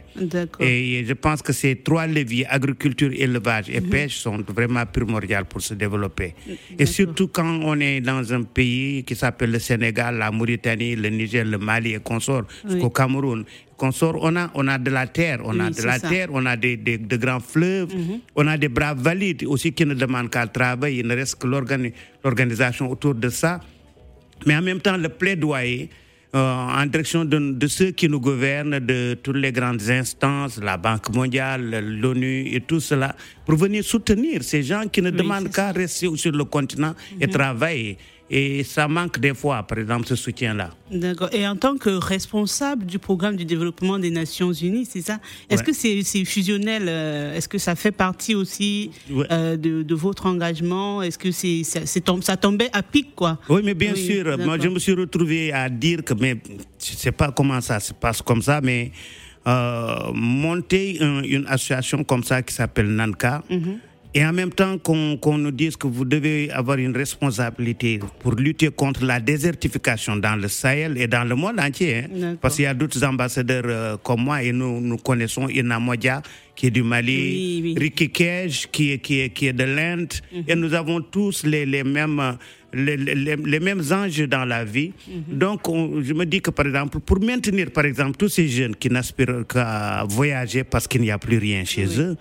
Et 0.60 1.04
je 1.08 1.14
pense 1.14 1.42
que 1.42 1.54
ces 1.54 1.76
trois 1.78 2.08
leviers, 2.08 2.48
agriculture, 2.48 3.12
élevage 3.14 3.70
et 3.70 3.80
mhm. 3.82 3.90
pêche, 3.90 4.18
sont 4.18 4.38
vraiment 4.48 4.86
primordiaux 4.86 5.46
pour 5.48 5.62
se 5.62 5.74
développer. 5.74 6.34
Et 6.78 6.86
surtout 6.86 7.28
quand 7.28 7.60
on 7.64 7.80
est 7.80 8.02
dans 8.02 8.34
un 8.34 8.44
pays 8.44 9.04
qui 9.04 9.16
s'appelle 9.16 9.52
le 9.52 9.60
Sénégal, 9.60 10.18
la 10.18 10.32
Mauritanie, 10.32 10.96
le 10.96 11.10
Niger, 11.10 11.46
le 11.46 11.58
Mali 11.58 11.94
et 11.94 12.00
consorts, 12.00 12.46
jusqu'au 12.68 12.90
Cameroun, 12.90 13.46
consort, 13.82 14.18
on 14.22 14.36
a, 14.38 14.52
on 14.54 14.68
a 14.68 14.78
de 14.78 14.92
la 14.92 15.08
terre, 15.08 15.40
on 15.44 15.60
a 15.60 15.72
de 15.72 15.82
la 15.82 16.00
terre, 16.00 16.30
on 16.32 16.46
a 16.46 16.56
des, 16.56 16.78
des, 16.78 17.00
de 17.00 17.18
grands 17.18 17.40
fleuves, 17.40 17.96
mhm. 17.96 18.20
on 18.36 18.46
a 18.46 18.56
des 18.56 18.70
bras 18.70 18.94
valides 18.94 19.44
aussi 19.48 19.74
qui 19.74 19.86
ne 19.88 19.96
demandent 19.96 20.30
qu'à 20.30 20.46
travailler. 20.46 21.00
Il 21.00 21.08
ne 21.08 21.16
reste 21.16 21.42
que 21.42 21.48
l'organisation 21.48 22.92
autour 22.92 23.16
de 23.16 23.30
ça. 23.30 23.60
Mais 24.46 24.56
en 24.56 24.62
même 24.62 24.82
temps, 24.82 24.98
le 24.98 25.10
plaidoyer 25.10 25.90
euh, 26.36 26.40
en 26.40 26.86
direction 26.86 27.26
de, 27.26 27.68
ceux 27.68 27.92
qui 27.92 28.08
nous 28.08 28.20
gouvernent, 28.20 28.80
de 28.80 29.16
toutes 29.16 29.36
les 29.38 29.52
grandes 29.52 29.82
instances, 29.90 30.60
la 30.62 30.78
Banque 30.78 31.10
mondiale, 31.14 31.84
l'ONU 32.00 32.54
et 32.54 32.62
tout 32.62 32.80
cela, 32.80 33.16
pour 33.46 33.56
venir 33.56 33.84
soutenir 33.84 34.44
ces 34.44 34.62
gens 34.62 34.84
qui 34.92 35.02
ne 35.02 35.10
demandent 35.10 35.52
qu'à 35.52 35.72
rester 35.72 36.08
sur 36.16 36.32
le 36.32 36.46
continent 36.46 36.94
et 37.20 37.26
mhm. 37.26 37.34
travailler. 37.34 37.98
Et 38.34 38.64
ça 38.64 38.88
manque 38.88 39.20
des 39.20 39.34
fois, 39.34 39.62
par 39.64 39.78
exemple, 39.78 40.08
ce 40.08 40.16
soutien-là. 40.16 40.70
D'accord. 40.90 41.28
Et 41.34 41.46
en 41.46 41.58
tant 41.58 41.76
que 41.76 41.90
responsable 41.90 42.86
du 42.86 42.98
programme 42.98 43.36
du 43.36 43.44
développement 43.44 44.00
des 44.00 44.10
Nations 44.10 44.54
Unies, 44.54 44.86
c'est 44.86 45.02
ça? 45.02 45.20
Est-ce 45.50 45.62
que 45.62 45.74
c'est 45.74 46.24
fusionnel 46.24 46.86
euh, 46.88 47.36
Est-ce 47.36 47.50
que 47.50 47.58
ça 47.58 47.76
fait 47.76 47.92
partie 47.92 48.34
aussi 48.34 48.92
euh, 49.12 49.58
de, 49.58 49.96
votre 49.96 50.28
engagement? 50.28 51.02
Est-ce 51.02 51.18
que 51.18 51.32
c'est 51.32 51.64
ça, 51.64 52.38
tombait 52.38 52.70
à 52.72 52.82
pic, 52.82 53.14
quoi? 53.14 53.38
Oui, 53.50 53.62
mais 53.66 53.74
bien 53.74 53.96
sûr. 53.96 54.38
Moi, 54.38 54.58
je 54.62 54.70
me 54.70 54.80
suis 54.80 54.94
retrouvé 54.94 55.52
à 55.52 55.68
dire 55.68 56.02
que, 56.02 56.14
mais 56.14 56.38
je 56.82 56.94
ne 56.94 56.98
sais 56.98 57.12
pas 57.12 57.34
comment 57.34 57.60
ça 57.60 57.82
se 57.82 57.92
passe 57.92 58.22
comme 58.22 58.42
ça, 58.42 58.62
mais 58.64 58.94
euh, 59.46 60.12
monter 60.14 61.02
une 61.02 61.46
association 61.48 62.06
comme 62.06 62.24
ça 62.24 62.42
qui 62.44 62.54
s'appelle 62.54 62.88
NANCA. 62.88 63.44
Mhm. 63.50 63.80
Et 64.14 64.26
en 64.26 64.34
même 64.34 64.50
temps 64.52 64.78
qu'on 64.78 65.38
nous 65.38 65.52
dise 65.52 65.78
que 65.78 65.88
vous 65.88 66.04
devez 66.04 66.52
avoir 66.52 66.78
une 66.78 66.96
responsabilité 66.96 67.98
pour 68.20 68.34
lutter 68.36 68.68
contre 68.70 69.06
la 69.06 69.22
désertification 69.22 70.18
dans 70.18 70.36
le 70.36 70.50
Sahel 70.50 70.98
et 70.98 71.08
dans 71.08 71.24
le 71.24 71.36
monde 71.36 71.60
entier. 71.62 72.04
Hein. 72.04 72.36
Parce 72.42 72.56
qu'il 72.56 72.66
y 72.66 72.68
a 72.68 72.74
d'autres 72.74 73.06
ambassadeurs 73.06 73.64
euh, 73.66 73.98
comme 74.04 74.24
moi 74.24 74.44
et 74.44 74.52
nous, 74.52 74.82
nous 74.82 74.98
connaissons 74.98 75.48
Ina 75.48 75.80
Modia 75.80 76.22
qui 76.58 76.68
est 76.68 76.72
du 76.72 76.84
Mali, 76.84 77.74
Ricky 77.78 78.10
Kej 78.10 78.68
qui 78.70 78.92
est, 78.92 78.98
qui 78.98 79.22
est, 79.22 79.30
qui 79.30 79.48
est 79.48 79.54
de 79.54 79.64
l'Inde. 79.64 80.12
Mhm. 80.34 80.44
Et 80.46 80.56
nous 80.56 80.74
avons 80.74 81.02
tous 81.02 81.44
les, 81.46 81.66
les 81.66 81.84
mêmes... 81.84 82.38
Les, 82.74 82.96
les, 82.96 83.60
mêmes 83.60 83.82
enjeux 83.92 84.28
dans 84.28 84.46
la 84.46 84.64
vie. 84.64 84.94
Mhm. 85.06 85.38
Donc, 85.38 85.60
je 85.68 86.14
me 86.14 86.24
dis 86.26 86.40
que, 86.40 86.52
par 86.52 86.66
exemple, 86.66 87.02
pour 87.02 87.20
maintenir, 87.20 87.70
par 87.70 87.84
exemple, 87.84 88.16
tous 88.16 88.30
ces 88.30 88.48
jeunes 88.48 88.78
qui 88.78 88.90
n'aspirent 88.90 89.46
qu'à 89.46 90.06
voyager 90.08 90.64
parce 90.64 90.88
qu'il 90.88 91.02
n'y 91.02 91.12
a 91.12 91.18
plus 91.18 91.38
rien 91.38 91.66
chez 91.66 91.86
eux, 92.00 92.16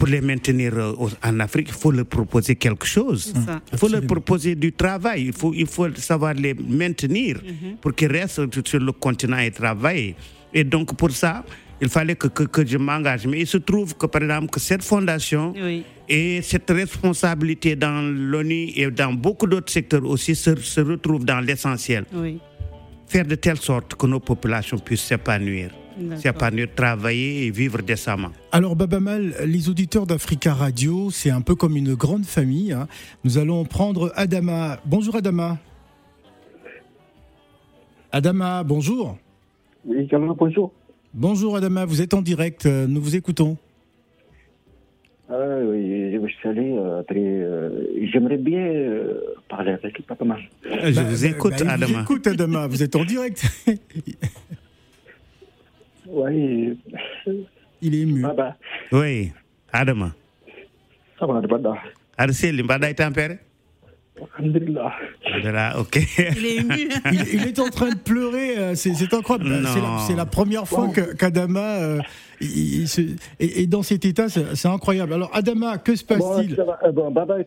pour 0.00 0.08
les 0.08 0.22
maintenir 0.22 0.72
euh, 0.78 0.94
en 1.22 1.40
Afrique, 1.40 1.68
il 1.68 1.74
faut 1.74 1.90
leur 1.92 2.06
proposer 2.06 2.56
quelque 2.56 2.86
chose. 2.86 3.34
Il 3.70 3.78
faut 3.78 3.88
leur 3.88 4.00
proposer 4.06 4.54
du 4.54 4.72
travail. 4.72 5.26
Il 5.26 5.34
faut, 5.34 5.52
il 5.54 5.66
faut 5.66 5.94
savoir 5.96 6.32
les 6.32 6.54
maintenir 6.54 7.36
mhm. 7.36 7.76
pour 7.82 7.94
qu'ils 7.94 8.10
restent 8.10 8.40
sur 8.66 8.80
le 8.80 8.92
continent 8.92 9.36
et 9.38 9.50
travaillent. 9.50 10.14
Et 10.54 10.64
donc, 10.64 10.96
pour 10.96 11.10
ça, 11.10 11.44
il 11.82 11.90
fallait 11.90 12.16
que, 12.16 12.28
que, 12.28 12.66
je 12.66 12.78
m'engage. 12.78 13.26
Mais 13.26 13.40
il 13.40 13.46
se 13.46 13.58
trouve 13.58 13.94
que, 13.94 14.06
par 14.06 14.22
exemple, 14.22 14.48
que 14.48 14.58
cette 14.58 14.82
fondation 14.82 15.52
et 16.08 16.40
cette 16.40 16.70
responsabilité 16.70 17.76
dans 17.76 18.00
l'ONU 18.00 18.72
et 18.76 18.90
dans 18.90 19.12
beaucoup 19.12 19.46
d'autres 19.46 19.70
secteurs 19.70 20.04
aussi 20.06 20.34
se, 20.34 20.56
se 20.56 20.80
retrouvent 20.80 21.26
dans 21.26 21.40
l'essentiel. 21.40 22.06
Faire 23.06 23.26
de 23.26 23.34
telle 23.34 23.58
sorte 23.58 23.96
que 23.96 24.06
nos 24.06 24.20
populations 24.20 24.78
puissent 24.78 25.02
s'épanouir 25.02 25.72
s'épanouir, 26.16 26.68
travailler 26.74 27.46
et 27.46 27.50
vivre 27.50 27.82
décemment. 27.82 28.30
Alors 28.52 28.76
Babamal, 28.76 29.34
les 29.46 29.68
auditeurs 29.68 30.06
d'Africa 30.06 30.54
Radio, 30.54 31.10
c'est 31.10 31.30
un 31.30 31.40
peu 31.40 31.54
comme 31.54 31.76
une 31.76 31.94
grande 31.94 32.24
famille. 32.24 32.72
Hein. 32.72 32.88
Nous 33.24 33.38
allons 33.38 33.64
prendre 33.64 34.12
Adama. 34.16 34.78
Bonjour 34.84 35.16
Adama. 35.16 35.58
Adama, 38.12 38.64
bonjour. 38.64 39.16
Oui, 39.84 40.08
bonjour. 40.36 40.72
Bonjour 41.14 41.56
Adama, 41.56 41.84
vous 41.84 42.02
êtes 42.02 42.14
en 42.14 42.22
direct, 42.22 42.66
euh, 42.66 42.86
nous 42.86 43.00
vous 43.00 43.16
écoutons. 43.16 43.56
Ah, 45.28 45.34
oui, 45.64 46.12
je 46.12 46.48
euh, 46.48 47.02
euh, 47.10 47.84
J'aimerais 48.12 48.36
bien 48.36 48.72
parler 49.48 49.72
avec 49.72 50.04
Papa 50.06 50.24
Mal. 50.24 50.40
Je 50.64 50.94
bah, 50.94 51.02
vous 51.02 51.24
écoute, 51.24 51.54
bah, 51.58 51.72
Adama. 51.72 51.86
Je 51.86 51.92
vous 51.94 52.00
écoute, 52.02 52.26
Adama, 52.26 52.66
vous 52.66 52.82
êtes 52.82 52.96
en 52.96 53.04
direct. 53.04 53.44
Oui. 56.10 56.78
Il 57.80 57.94
est 57.94 58.00
ému. 58.00 58.24
Oui, 58.92 59.32
Adama. 59.72 60.12
Ça 61.18 61.26
va, 61.26 61.38
Adama. 61.38 61.76
Arsèle, 62.18 62.62
Mbada 62.62 62.90
est 62.90 62.94
tempéré? 62.94 63.38
Alhamdulillah. 64.38 64.92
ok. 65.78 65.98
Il 66.36 66.46
est 66.46 66.56
ému. 66.56 66.88
il, 67.32 67.46
est 67.46 67.58
en 67.58 67.68
train 67.68 67.90
de 67.90 67.98
pleurer, 67.98 68.58
euh, 68.58 68.74
c'est 68.74 68.90
incroyable. 69.14 69.66
C'est 70.06 70.16
la, 70.16 70.26
première 70.26 70.68
fois 70.68 70.88
qu'Adama 71.18 71.80
euh, 71.80 72.00
est, 72.40 73.66
dans 73.66 73.82
cet 73.82 74.04
état, 74.04 74.28
c'est 74.28 74.68
incroyable. 74.68 75.14
Alors, 75.14 75.30
Adama, 75.34 75.78
que 75.78 75.96
se 75.96 76.04
passe-t-il? 76.04 76.56
Bon, 76.92 77.10
Baba, 77.10 77.38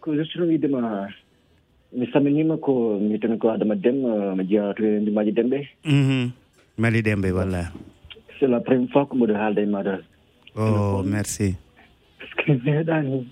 c'est 8.43 8.49
la 8.49 8.59
première 8.59 8.89
fois 8.89 9.05
que 9.09 9.15
je 9.27 9.33
haalde 9.33 9.69
mada 9.69 9.99
oh 10.55 11.01
merci. 11.05 11.55
Parce 12.19 12.33
que 12.45 12.51
meeɗani 12.65 13.27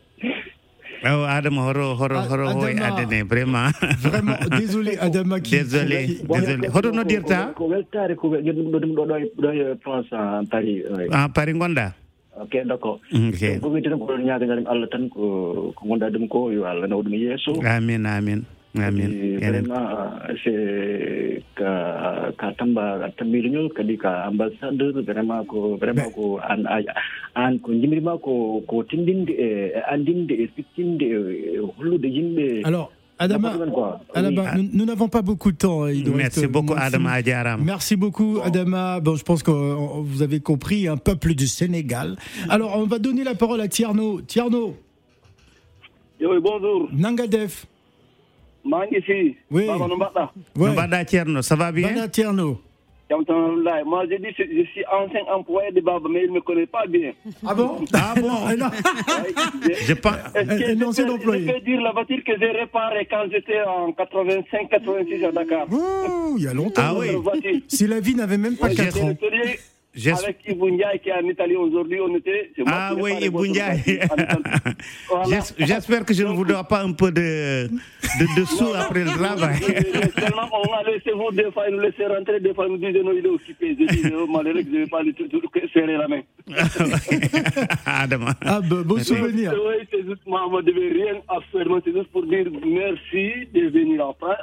Oh, 1.03 1.25
Adama 1.27 1.61
horo 1.65 1.95
horo 1.99 2.19
horo 2.29 2.45
hoy 2.61 2.75
adene 2.77 3.23
vraiment. 3.27 3.71
Vraiment 4.05 4.37
désolé 4.59 4.97
Adama 5.05 5.39
désolé 5.39 6.19
désolé 6.29 6.67
hoto 6.69 6.91
no 6.91 7.03
dirta 7.03 7.53
ko 7.57 7.65
weltare 7.67 8.15
ko 8.15 8.29
ɗum 8.29 8.67
ɗo 8.71 8.77
ɗum 8.83 8.93
ɗo 8.97 9.03
ɗo 9.09 9.15
ɗo 9.41 9.77
France 9.83 10.13
en 10.13 10.45
Paris 10.45 10.83
en 11.11 11.29
Paris 11.33 11.53
gonda 11.57 11.87
ok 12.39 12.53
d'accord 12.69 12.99
ok 13.11 13.59
ko 13.61 13.67
witene 13.73 13.97
ko 13.97 14.05
ɗon 14.13 14.23
ñagañaɗum 14.29 14.67
Allah 14.69 14.87
tan 14.93 15.09
ko 15.09 15.73
ko 15.75 15.81
gonda 15.87 16.09
ɗum 16.13 16.27
ko 16.29 16.51
yo 16.51 16.65
Allah 16.69 16.87
nawa 16.87 17.01
ɗum 17.03 17.13
yeeso 17.17 17.51
amin 17.65 18.05
amin 18.05 18.45
amin 18.75 19.37
vraiment 19.39 20.15
c'est 20.43 21.43
ka 21.55 22.31
ka 22.37 22.53
tamba 22.57 23.09
tambiriñol 23.17 23.73
kadi 23.73 23.97
ka 23.97 24.27
ambassadeur 24.27 24.93
vraiment 25.03 25.43
ko 25.45 25.75
vraiment 25.75 26.09
ko 26.15 26.39
an 26.39 26.63
an 27.35 27.59
ko 27.59 27.73
jimirima 27.73 28.17
ko 28.17 28.63
ko 28.67 28.83
tindinde 28.83 29.31
e 29.31 29.75
andinde 29.91 30.31
e 30.31 30.47
sikkinde 30.55 31.03
e 31.03 31.59
hollude 31.59 32.05
yimɓe 32.07 32.61
alors 32.63 32.91
Adama, 33.21 33.53
Adama 34.15 34.55
nous 34.73 34.83
n'avons 34.83 35.07
pas 35.07 35.21
beaucoup 35.21 35.51
de 35.51 35.57
temps. 35.57 35.85
Il 35.85 36.09
Merci 36.09 36.47
beaucoup, 36.47 36.73
Adama 36.75 37.11
Adiaram. 37.11 37.61
Merci 37.63 37.95
beaucoup, 37.95 38.39
Adama. 38.43 38.99
Bon, 38.99 39.15
je 39.15 39.23
pense 39.23 39.43
que 39.43 39.51
vous 39.51 40.23
avez 40.23 40.39
compris, 40.39 40.87
un 40.87 40.97
peuple 40.97 41.35
du 41.35 41.45
Sénégal. 41.45 42.15
Alors, 42.49 42.75
on 42.77 42.87
va 42.87 42.97
donner 42.97 43.23
la 43.23 43.35
parole 43.35 43.61
à 43.61 43.67
Tierno. 43.67 44.21
Tierno. 44.21 44.75
Oui, 46.19 46.37
bonjour. 46.41 46.89
Nangadef. 46.93 47.67
Maa 48.65 48.85
ngi 48.85 49.01
fii. 49.01 49.35
oui 49.51 49.67
Baba 49.67 49.87
no 49.87 49.95
mbaɗɗa. 49.97 50.29
oui 50.55 50.69
mbaɗɗa 50.71 51.05
Thierno 51.05 51.41
ça 51.41 51.55
va 51.55 51.71
bien? 51.71 51.89
mbaɗɗa 51.91 52.09
Thierno. 52.11 52.59
jam 53.09 53.25
tan 53.25 53.35
alhamdulilah 53.35 53.83
moi 53.83 54.05
je 54.09 54.15
dis 54.23 54.33
je 54.37 54.63
suis 54.71 54.85
ancien 54.91 55.23
employé 55.35 55.71
de 55.71 55.81
Baba 55.81 56.07
mais 56.09 56.21
il 56.23 56.29
ne 56.29 56.35
me 56.35 56.41
connaît 56.41 56.65
pas 56.65 56.85
bien. 56.87 57.11
ah 57.45 57.53
bon? 57.53 57.83
Ah 57.93 58.13
bon 58.15 58.31
non. 58.61 58.69
je 59.87 59.93
pense. 59.93 60.15
un 60.35 60.81
ancien 60.87 61.09
employé. 61.09 61.45
Je 61.47 61.51
peux 61.53 61.59
dire 61.59 61.81
la 61.81 61.91
voiture 61.91 62.23
que 62.25 62.31
j'ai 62.39 62.51
réparée 62.51 63.05
quand 63.11 63.25
j'étais 63.31 63.61
en 63.67 63.91
85 63.91 64.69
86 64.69 65.25
à 65.25 65.31
Dakar? 65.33 65.65
Oh, 65.71 66.35
il 66.37 66.43
y 66.43 66.47
a 66.47 66.53
longtemps. 66.53 66.81
Ah 66.85 66.93
oui. 66.97 67.63
Si 67.67 67.85
la 67.87 67.99
vie 67.99 68.15
n'avait 68.15 68.37
même 68.37 68.55
pas 68.55 68.69
4 68.69 69.03
ans. 69.03 69.13
Avec 69.93 70.39
Ibou 70.47 70.69
qui 71.03 71.09
est 71.09 71.13
en 71.13 71.27
Italie 71.27 71.57
aujourd'hui, 71.57 71.99
on 71.99 72.15
était. 72.15 72.49
Ah 72.65 72.93
oui, 72.97 73.11
Ibou 73.21 73.43
J'espère 75.59 76.05
que 76.05 76.13
je 76.13 76.23
ne 76.23 76.31
vous 76.31 76.45
dois 76.45 76.63
pas 76.63 76.83
un 76.83 76.93
peu 76.93 77.11
de, 77.11 77.67
de, 77.67 78.39
de 78.39 78.45
sous 78.45 78.73
après 78.73 79.03
le 79.03 79.11
travail. 79.11 79.59
Seulement, 79.59 80.47
on 80.53 80.73
a 80.73 80.83
laissé 80.89 81.11
vous 81.11 81.29
des 81.31 81.51
fois, 81.51 81.69
nous 81.69 81.79
laisser 81.79 82.05
rentrer, 82.05 82.39
des 82.39 82.53
fois, 82.53 82.69
nous 82.69 82.77
disait 82.77 83.03
non, 83.03 83.11
il 83.11 83.25
est 83.25 83.29
occupé. 83.29 83.75
Je 83.77 83.85
dis, 83.85 84.13
oh, 84.15 84.27
malheureux 84.27 84.61
que 84.61 84.69
je 84.69 84.75
ne 84.75 84.83
vais 84.83 84.87
pas 84.87 85.03
lui 85.03 85.13
serrer 85.73 85.97
la 85.97 86.07
main. 86.07 86.21
ah, 87.85 88.07
ah 88.45 88.61
bah, 88.61 88.83
bon 88.85 88.97
souvenir. 89.03 89.53
Oui, 89.53 89.75
c'est 89.91 90.05
juste, 90.07 90.25
moi, 90.25 90.47
je 90.51 90.55
ne 90.55 90.61
devais 90.61 91.03
rien 91.03 91.15
faire, 91.51 91.81
c'est 91.83 91.93
juste 91.93 92.11
pour 92.11 92.25
dire 92.25 92.45
merci 92.65 93.47
de 93.53 93.69
venir 93.69 94.07
en 94.07 94.13
France. 94.13 94.37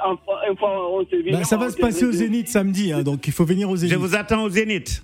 Enfin, 0.51 0.73
on 0.91 1.05
s'est 1.09 1.23
vu. 1.23 1.31
Bah, 1.31 1.43
ça 1.43 1.57
va 1.57 1.71
se 1.71 1.77
passer 1.77 2.05
au 2.05 2.11
Zénith 2.11 2.49
samedi, 2.49 2.93
hein, 2.93 3.01
donc 3.01 3.25
il 3.25 3.33
faut 3.33 3.45
venir 3.45 3.67
au 3.67 3.75
Zénith. 3.75 3.93
Je 3.93 3.99
vous 3.99 4.15
attends 4.15 4.43
au 4.43 4.49
Zénith. 4.49 5.03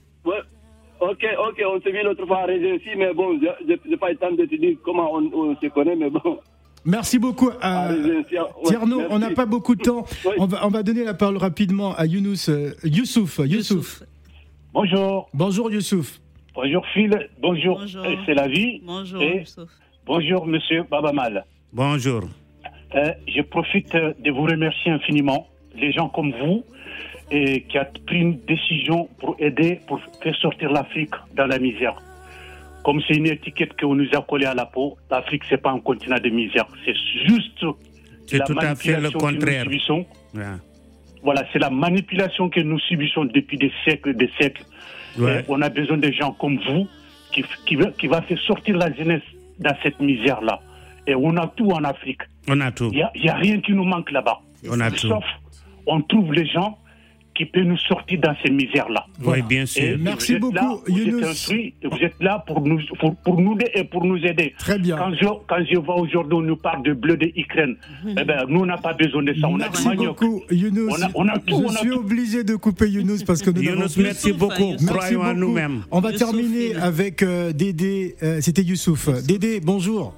Ok, 1.00 1.26
ok, 1.38 1.62
on 1.68 1.82
s'est 1.82 1.92
vu 1.92 2.04
l'autre 2.04 2.26
fois 2.26 2.40
à 2.40 2.46
Régency, 2.46 2.90
mais 2.98 3.14
bon, 3.14 3.38
je 3.40 3.90
n'ai 3.90 3.98
pas 3.98 4.10
eu 4.10 4.14
le 4.14 4.18
temps 4.18 4.32
de 4.32 4.46
te 4.46 4.56
dire 4.56 4.78
comment 4.84 5.14
on, 5.14 5.30
on 5.34 5.56
se 5.56 5.68
connaît, 5.68 5.96
mais 5.96 6.10
bon. 6.10 6.40
Merci 6.86 7.18
beaucoup. 7.18 7.50
Euh, 7.50 8.24
Tierno, 8.64 9.02
on 9.10 9.18
n'a 9.20 9.32
pas 9.32 9.48
beaucoup 9.48 9.76
de 9.76 9.82
temps. 9.82 10.06
On, 10.38 10.46
va, 10.46 10.66
on, 10.66 10.70
va, 10.70 10.84
donner 10.84 11.04
la 11.04 11.16
parole 11.16 11.38
rapidement 11.38 11.96
à 11.96 12.06
Younous, 12.06 12.50
euh, 12.50 12.74
Youssouf, 12.84 13.40
Youssouf. 13.44 14.04
Bonjour. 14.72 15.28
Bonjour 15.34 15.72
Youssouf. 15.72 16.20
Bonjour 16.54 16.86
Phil. 16.94 17.30
Bonjour. 17.42 17.84
C'est 18.26 18.36
la 18.36 18.48
vie. 18.48 18.82
Bonjour 18.86 19.22
Youssouf. 19.22 19.70
Bonjour 20.06 20.46
Monsieur 20.46 20.84
Babamal. 20.84 21.44
Bonjour. 21.74 22.22
Euh, 22.94 23.12
je 23.28 23.42
profite 23.42 23.92
de 23.94 24.32
vous 24.32 24.44
remercier 24.44 24.92
infiniment. 24.92 25.48
Les 25.76 25.92
gens 25.92 26.08
comme 26.10 26.32
vous 26.40 26.64
et 27.32 27.62
qui 27.64 27.78
a 27.78 27.86
pris 27.86 28.20
une 28.20 28.40
décision 28.46 29.10
pour 29.20 29.36
aider, 29.40 29.80
pour 29.88 30.00
faire 30.22 30.36
sortir 30.36 30.72
l'Afrique 30.72 31.14
dans 31.36 31.48
la 31.48 31.60
misère. 31.60 31.96
Comme 32.84 33.02
c'est 33.08 33.16
une 33.16 33.26
étiquette 33.26 33.80
qu'on 33.80 33.96
nous 33.96 34.08
a 34.14 34.22
collée 34.22 34.46
à 34.46 34.54
la 34.54 34.66
peau, 34.66 34.98
l'Afrique, 35.10 35.44
c'est 35.50 35.62
pas 35.62 35.72
un 35.72 35.80
continent 35.80 36.18
de 36.24 36.30
misère. 36.30 36.68
C'est 36.86 36.96
juste 37.28 37.66
la 38.32 38.46
tout 38.46 38.54
manipulation 38.54 39.02
le 39.02 39.12
contraire. 39.12 39.64
que 39.64 39.70
nous 39.70 39.74
subissons. 39.74 40.06
Voilà, 41.24 41.44
c'est 41.52 41.60
la 41.60 41.72
manipulation 41.72 42.50
que 42.50 42.60
nous 42.60 42.80
subissons 42.80 43.26
depuis 43.26 43.58
des 43.58 43.72
siècles 43.84 44.10
et 44.10 44.14
des 44.14 44.30
siècles. 44.40 44.64
on 45.48 45.62
a 45.62 45.70
besoin 45.70 45.98
de 45.98 46.12
gens 46.12 46.32
comme 46.34 46.60
vous 46.68 46.88
qui, 47.32 47.44
qui, 47.66 47.78
qui 47.98 48.08
va 48.08 48.22
faire 48.22 48.40
sortir 48.40 48.78
la 48.78 48.94
jeunesse 48.94 49.24
dans 49.60 49.76
cette 49.82 50.00
misère-là. 50.00 50.60
Et 51.08 51.16
on 51.16 51.36
a 51.38 51.48
tout 51.48 51.70
en 51.72 51.84
Afrique. 51.84 52.22
On 52.48 52.62
a 52.62 52.72
tout. 52.72 52.90
Il 52.92 52.98
n'y 53.22 53.30
a, 53.30 53.34
a, 53.34 53.38
rien 53.38 53.60
qui 53.62 53.74
nous 53.74 53.84
manque 53.84 54.12
là-bas. 54.12 54.40
On 54.70 54.80
a 54.80 54.92
tout. 54.92 55.08
Sauf, 55.08 55.24
on 55.88 56.02
trouve 56.02 56.34
les 56.34 56.48
gens 56.48 56.78
qui 57.36 57.46
peut 57.46 57.62
nous 57.62 57.78
sortir 57.78 58.20
dans 58.22 58.34
ces 58.44 58.50
misères-là. 58.50 59.06
Oui, 59.24 59.42
bien 59.42 59.66
sûr. 59.66 59.98
Merci 60.00 60.38
beaucoup, 60.38 60.56
là, 60.56 60.78
vous 60.88 60.98
Êtes 60.98 61.74
vous 61.84 61.98
êtes 61.98 62.16
là 62.22 62.44
pour 62.48 62.62
nous, 62.62 62.80
pour, 63.00 63.16
pour, 63.18 63.42
nous 63.42 63.58
et 63.74 63.84
pour 63.84 64.06
nous 64.06 64.18
aider. 64.18 64.54
Très 64.58 64.80
bien. 64.80 64.96
Quand 64.98 65.14
je, 65.14 65.26
quand 65.48 65.64
je 65.70 65.78
vois 65.78 65.98
aujourd'hui, 66.00 66.34
on 66.38 66.42
nous 66.42 66.56
parle 66.56 66.84
de 66.84 66.94
bleu 66.94 67.18
de 67.18 67.32
Ukraine. 67.36 67.76
Eh 68.08 68.24
ben, 68.24 68.46
nous, 68.48 68.62
on 68.62 68.66
n'a 68.66 68.78
pas 68.78 68.94
besoin 68.94 69.24
de 69.24 69.34
ça. 69.34 69.48
On 69.48 69.58
merci 69.58 69.88
a 69.88 69.96
beaucoup, 69.96 70.42
Younous. 70.50 70.90
On 70.90 71.02
a, 71.02 71.10
on 71.16 71.28
a 71.28 71.38
tout, 71.40 71.68
je 71.70 71.78
suis 71.78 71.92
obligé 71.92 72.44
de 72.44 72.56
couper 72.56 72.90
Younous 72.90 73.24
parce 73.28 73.42
que 73.42 73.50
nous 73.50 73.62
Younous, 73.62 73.98
merci 73.98 74.32
beaucoup. 74.32 74.76
Croyons 74.88 75.24
à 75.24 75.34
nous-mêmes. 75.34 75.82
On 75.92 76.00
va 76.00 76.14
terminer 76.14 76.76
avec 76.76 77.22
euh, 77.22 77.52
Dédé. 77.52 78.16
Euh, 78.24 78.40
C'était 78.42 78.64
Youssouf. 78.64 79.10
Dédé, 79.26 79.60
bonjour. 79.60 80.16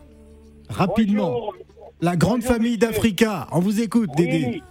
Rapidement. 0.69 1.31
Bonjour. 1.31 1.55
La 1.99 2.15
grande 2.15 2.41
Bonjour, 2.41 2.53
famille 2.53 2.77
d'Africa. 2.77 3.47
On 3.51 3.59
vous 3.59 3.81
écoute, 3.81 4.11
Oui. 4.17 4.25
Dédé. 4.25 4.61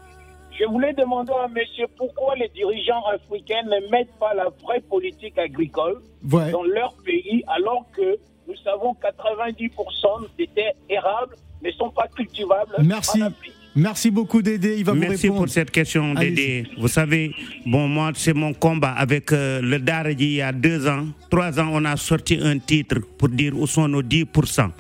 Je 0.58 0.64
voulais 0.64 0.92
demander 0.94 1.32
à 1.44 1.48
monsieur 1.48 1.86
pourquoi 1.96 2.34
les 2.36 2.48
dirigeants 2.54 3.04
africains 3.14 3.62
ne 3.64 3.90
mettent 3.90 4.14
pas 4.18 4.32
la 4.34 4.48
vraie 4.62 4.80
politique 4.80 5.36
agricole 5.38 6.00
Ouais. 6.32 6.50
dans 6.50 6.64
leur 6.64 6.94
pays 7.04 7.44
alors 7.46 7.84
que 7.96 8.16
nous 8.48 8.56
savons 8.64 8.94
90% 8.94 10.26
des 10.38 10.46
terres 10.48 10.72
érables 10.88 11.34
ne 11.62 11.70
sont 11.72 11.90
pas 11.90 12.06
cultivables 12.08 12.74
Merci. 12.82 13.22
en 13.22 13.26
Afrique. 13.26 13.52
Merci 13.74 14.10
beaucoup, 14.10 14.40
Dédé. 14.40 14.76
Il 14.78 14.84
va 14.84 14.92
vous 14.92 14.98
Merci 15.00 15.26
répondre. 15.26 15.42
pour 15.42 15.50
cette 15.52 15.70
question. 15.70 16.14
Dédé. 16.14 16.66
Vous 16.78 16.88
savez, 16.88 17.32
bon, 17.66 17.86
moi, 17.88 18.10
c'est 18.14 18.32
mon 18.32 18.54
combat 18.54 18.92
avec 18.92 19.32
euh, 19.32 19.60
le 19.60 19.78
Darji 19.78 20.14
il 20.18 20.32
y 20.36 20.40
a 20.42 20.52
deux 20.52 20.88
ans. 20.88 21.04
Trois 21.30 21.60
ans, 21.60 21.68
on 21.72 21.84
a 21.84 21.96
sorti 21.96 22.38
un 22.42 22.58
titre 22.58 22.96
pour 23.18 23.28
dire 23.28 23.52
où 23.54 23.66
sont 23.66 23.86
nos 23.88 24.02
10%. 24.02 24.70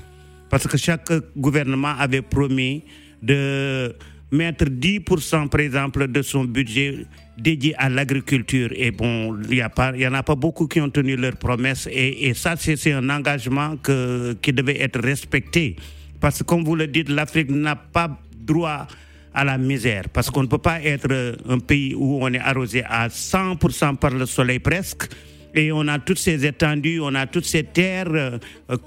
Parce 0.48 0.66
que 0.66 0.78
chaque 0.78 1.12
gouvernement 1.36 1.92
avait 1.98 2.22
promis 2.22 2.84
de 3.22 3.94
mettre 4.30 4.64
10%, 4.66 5.48
par 5.48 5.60
exemple, 5.60 6.08
de 6.08 6.22
son 6.22 6.44
budget 6.44 7.06
dédié 7.38 7.74
à 7.76 7.88
l'agriculture. 7.88 8.70
Et 8.74 8.90
bon, 8.90 9.38
il 9.48 9.64
n'y 9.96 10.06
en 10.06 10.14
a 10.14 10.22
pas 10.22 10.34
beaucoup 10.34 10.66
qui 10.66 10.80
ont 10.80 10.90
tenu 10.90 11.16
leurs 11.16 11.36
promesses. 11.36 11.88
Et, 11.90 12.32
ça, 12.34 12.54
c'est 12.56 12.92
un 12.92 13.08
engagement 13.10 13.76
qui 14.42 14.52
devait 14.52 14.80
être 14.80 15.00
respecté. 15.00 15.76
Parce 16.20 16.38
que, 16.38 16.44
comme 16.44 16.64
vous 16.64 16.74
le 16.76 16.86
dites, 16.86 17.08
l'Afrique 17.08 17.50
n'a 17.50 17.76
pas 17.76 18.18
droit 18.36 18.86
à 19.34 19.44
la 19.44 19.58
misère. 19.58 20.08
Parce 20.12 20.30
qu'on 20.30 20.42
ne 20.42 20.48
peut 20.48 20.58
pas 20.58 20.80
être 20.82 21.36
un 21.48 21.58
pays 21.58 21.94
où 21.94 22.18
on 22.22 22.32
est 22.32 22.38
arrosé 22.38 22.82
à 22.84 23.08
100% 23.08 23.96
par 23.96 24.10
le 24.10 24.26
soleil 24.26 24.58
presque. 24.58 25.08
Et 25.58 25.72
on 25.72 25.88
a 25.88 25.98
toutes 25.98 26.18
ces 26.18 26.44
étendues, 26.44 27.00
on 27.00 27.14
a 27.14 27.26
toutes 27.26 27.46
ces 27.46 27.64
terres 27.64 28.12
euh, 28.12 28.38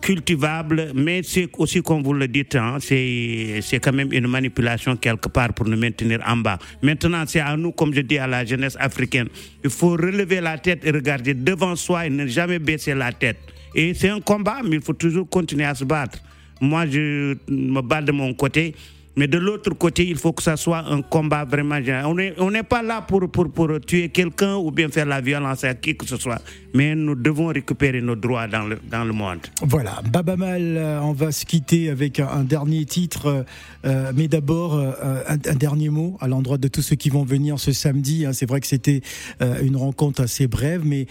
cultivables, 0.01 0.91
mais 0.93 1.21
c'est 1.23 1.49
aussi, 1.57 1.81
comme 1.81 2.03
vous 2.03 2.13
le 2.13 2.27
dites, 2.27 2.55
hein, 2.55 2.77
c'est 2.79 3.79
quand 3.81 3.91
même 3.91 4.13
une 4.13 4.27
manipulation 4.27 4.95
quelque 4.95 5.29
part 5.29 5.51
pour 5.53 5.67
nous 5.67 5.77
maintenir 5.77 6.19
en 6.27 6.37
bas. 6.37 6.59
Maintenant, 6.83 7.23
c'est 7.25 7.39
à 7.39 7.57
nous, 7.57 7.71
comme 7.71 7.91
je 7.91 8.01
dis 8.01 8.19
à 8.19 8.27
la 8.27 8.45
jeunesse 8.45 8.77
africaine, 8.79 9.29
il 9.63 9.71
faut 9.71 9.89
relever 9.93 10.41
la 10.41 10.59
tête 10.59 10.85
et 10.85 10.91
regarder 10.91 11.33
devant 11.33 11.75
soi 11.75 12.05
et 12.05 12.11
ne 12.11 12.27
jamais 12.27 12.59
baisser 12.59 12.93
la 12.93 13.11
tête. 13.13 13.39
Et 13.73 13.95
c'est 13.95 14.09
un 14.09 14.21
combat, 14.21 14.61
mais 14.63 14.75
il 14.75 14.81
faut 14.83 14.93
toujours 14.93 15.27
continuer 15.27 15.65
à 15.65 15.73
se 15.73 15.85
battre. 15.85 16.19
Moi, 16.61 16.85
je 16.85 17.35
me 17.47 17.81
bats 17.81 18.03
de 18.03 18.11
mon 18.11 18.31
côté. 18.35 18.75
Mais 19.19 19.27
de 19.27 19.37
l'autre 19.37 19.71
côté, 19.71 20.07
il 20.07 20.15
faut 20.15 20.31
que 20.31 20.41
ça 20.41 20.55
soit 20.55 20.85
un 20.89 21.01
combat 21.01 21.43
vraiment 21.43 21.75
général. 21.83 22.05
On 22.37 22.51
n'est 22.51 22.63
pas 22.63 22.81
là 22.81 23.01
pour, 23.01 23.29
pour, 23.29 23.51
pour 23.51 23.67
tuer 23.85 24.07
quelqu'un 24.07 24.55
ou 24.55 24.71
bien 24.71 24.87
faire 24.87 25.05
la 25.05 25.19
violence 25.19 25.65
à 25.65 25.73
qui 25.73 25.97
que 25.97 26.05
ce 26.05 26.15
soit. 26.15 26.41
Mais 26.73 26.95
nous 26.95 27.15
devons 27.15 27.47
récupérer 27.47 27.99
nos 27.99 28.15
droits 28.15 28.47
dans 28.47 28.63
le, 28.63 28.79
dans 28.89 29.03
le 29.03 29.11
monde. 29.11 29.39
Voilà, 29.61 30.01
Baba 30.09 30.37
Mal, 30.37 30.77
euh, 30.77 31.01
on 31.01 31.11
va 31.11 31.33
se 31.33 31.45
quitter 31.45 31.89
avec 31.89 32.21
un, 32.21 32.45
dernier 32.45 32.85
titre, 32.85 33.25
euh, 33.25 33.43
euh, 33.83 34.13
mais 34.15 34.29
d'abord 34.29 34.79
un, 34.79 35.35
dernier 35.55 35.89
mot 35.89 36.15
à 36.21 36.29
l'endroit 36.29 36.57
de 36.57 36.69
tous 36.69 36.81
ceux 36.81 36.95
qui 36.95 37.09
vont 37.09 37.25
venir 37.25 37.59
ce 37.59 37.73
samedi. 37.73 38.25
hein. 38.25 38.31
C'est 38.31 38.47
vrai 38.47 38.61
que 38.61 38.67
c'était 38.67 39.01
une 39.61 39.75
rencontre 39.75 40.21
assez 40.21 40.47
brève, 40.47 40.83
mais 40.85 41.07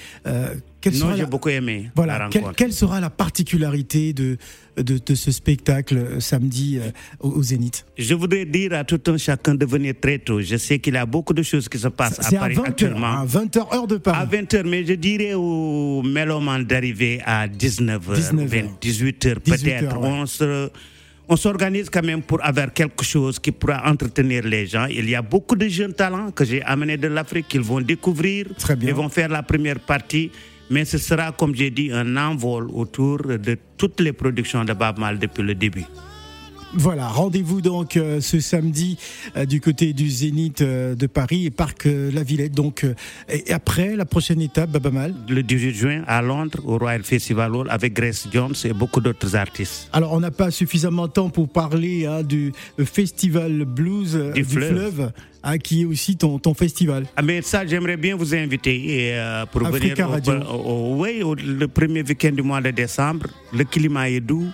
quelle 0.81 0.93
Non, 0.95 0.99
sera 1.01 1.17
j'ai 1.17 1.23
la- 1.23 1.27
beaucoup 1.29 1.49
aimé 1.49 1.91
Voilà, 1.97 2.19
la 2.19 2.53
quelle, 2.55 2.73
sera 2.73 3.01
la 3.01 3.11
particularité 3.11 4.13
de, 4.13 4.37
de, 4.77 4.99
de 5.05 5.15
ce 5.15 5.33
spectacle 5.33 5.97
euh, 5.97 6.21
samedi 6.21 6.79
euh, 6.79 6.91
au, 7.21 7.31
au 7.31 7.43
Zénith? 7.43 7.85
Je 7.97 8.15
voudrais 8.15 8.45
dire 8.45 8.73
à 8.75 8.85
tout 8.85 9.01
un 9.09 9.17
chacun 9.17 9.55
de 9.55 9.67
venir 9.67 9.95
très 10.01 10.19
tôt. 10.19 10.41
Je 10.41 10.57
sais 10.57 10.79
qu'il 10.79 10.95
y 10.95 10.97
a 10.97 11.07
beaucoup 11.07 11.33
de 11.35 11.43
choses 11.43 11.69
qui 11.69 11.79
se 11.79 11.89
passent 11.89 12.19
à 12.21 12.23
C'est 12.23 12.37
à 12.37 12.41
Paris 12.41 12.55
20h, 12.55 12.65
actuellement. 12.67 13.07
à 13.21 13.27
20h 13.27 13.75
heure 13.75 13.87
de 13.87 13.97
À 13.97 13.99
Paris. 13.99 14.29
20h, 14.31 14.63
mais 14.69 14.85
je 14.87 14.93
dirais 14.95 15.35
aux 15.35 16.03
mélomanes 16.03 16.65
d'arriver 16.65 17.21
à 17.25 17.49
19h, 17.49 18.15
19h. 18.15 18.65
18h 18.81 18.81
18h, 18.81 19.35
peut-être. 19.41 19.99
ouais. 19.99 20.09
On 20.09 20.27
se- 20.27 20.71
on 21.31 21.37
s'organise 21.37 21.91
quand 21.91 22.03
même 22.03 22.23
pour 22.23 22.43
avoir 22.43 22.73
quelque 22.73 23.05
chose 23.05 23.39
qui 23.39 23.53
pourra 23.53 23.91
entretenir 23.91 24.45
les 24.45 24.67
gens. 24.67 24.87
Il 24.87 25.11
y 25.11 25.15
a 25.15 25.21
beaucoup 25.21 25.57
de 25.57 25.69
jeunes 25.69 25.93
talents 25.93 26.31
que 26.31 26.43
j'ai 26.43 26.63
amenés 26.63 26.97
de 26.97 27.07
l'Afrique 27.09 27.49
qu'ils 27.49 27.61
vont 27.61 27.83
découvrir. 27.83 28.47
Très 28.59 28.77
bien. 28.77 28.89
Ils 28.89 28.95
vont 28.95 29.11
faire 29.11 29.29
la 29.29 29.43
première 29.43 29.79
partie. 29.79 30.31
Mais 30.71 30.85
ce 30.85 30.99
sera, 30.99 31.33
comme 31.33 31.55
j'ai 31.55 31.71
dit, 31.71 31.91
un 31.93 32.17
envol 32.17 32.71
autour 32.73 33.19
de 33.23 33.57
toutes 33.77 34.01
les 34.01 34.13
productions 34.13 34.65
de 34.65 34.73
Bab 34.75 34.99
Mal 34.99 35.19
depuis 35.19 35.43
le 35.43 35.55
début. 35.55 35.87
Voilà, 36.75 37.09
rendez-vous 37.09 37.61
donc 37.63 37.97
euh, 37.97 38.21
ce 38.21 38.41
samedi 38.41 38.99
euh, 39.37 39.47
du 39.47 39.61
côté 39.61 39.95
du 39.95 40.09
Zénith 40.11 40.61
euh, 40.61 40.95
de 40.95 41.07
Paris 41.07 41.47
et 41.47 41.51
Parc 41.51 41.87
La 41.87 42.23
Villette. 42.23 42.53
Donc, 42.53 42.85
et 43.29 43.53
après, 43.53 43.97
la 43.97 44.05
prochaine 44.05 44.41
étape, 44.43 44.71
Baba 44.71 44.91
Mal. 44.91 45.15
Le 45.29 45.43
18 45.43 45.75
juin 45.75 46.03
à 46.07 46.21
Londres, 46.21 46.59
au 46.67 46.77
Royal 46.79 47.03
Festival 47.05 47.55
Hall, 47.55 47.69
avec 47.71 47.95
Grace 47.95 48.29
Jones 48.31 48.55
et 48.65 48.73
beaucoup 48.75 49.01
d'autres 49.01 49.35
artistes. 49.35 49.89
Alors, 49.93 50.13
on 50.13 50.21
n'a 50.21 50.31
pas 50.31 50.51
suffisamment 50.51 51.07
de 51.07 51.13
temps 51.13 51.31
pour 51.31 51.49
parler 51.49 52.05
hein, 52.07 52.23
du 52.23 52.53
festival 52.85 53.65
blues 53.65 54.15
Du 54.35 54.43
du, 54.43 54.45
fleuve. 54.49 54.69
fleuve, 54.71 55.13
hein, 55.45 55.59
qui 55.59 55.83
est 55.83 55.85
aussi 55.87 56.17
ton, 56.17 56.39
ton 56.39 56.53
festival. 56.55 57.07
Ah, 57.17 57.23
mais 57.23 57.41
ça, 57.43 57.67
j'aimerais 57.67 57.97
bien 57.97 58.15
vous 58.15 58.35
inviter 58.35 59.09
et, 59.15 59.21
pour 59.53 59.65
Africa 59.67 60.07
venir 60.07 60.43
au, 60.51 60.55
au- 60.55 60.95
au- 60.97 61.03
oui, 61.03 61.23
au- 61.23 61.35
le 61.35 61.67
premier 61.69 62.03
week-end 62.03 62.33
du 62.33 62.43
mois 62.43 62.61
de 62.61 62.71
décembre. 62.71 63.27
Le 63.55 63.65
climat 63.65 64.11
est 64.11 64.21
doux 64.21 64.47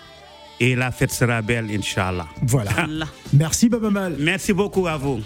et 0.60 0.74
la 0.74 0.90
fête 0.90 1.12
sera 1.12 1.42
belle, 1.42 1.70
Inch'Allah. 1.70 2.26
Voilà. 2.42 2.86
Là. 2.88 3.06
Merci, 3.32 3.68
Baba 3.68 3.90
Mal. 3.90 4.16
Merci 4.18 4.52
beaucoup 4.52 4.86
à 4.86 4.96
vous. 4.96 5.20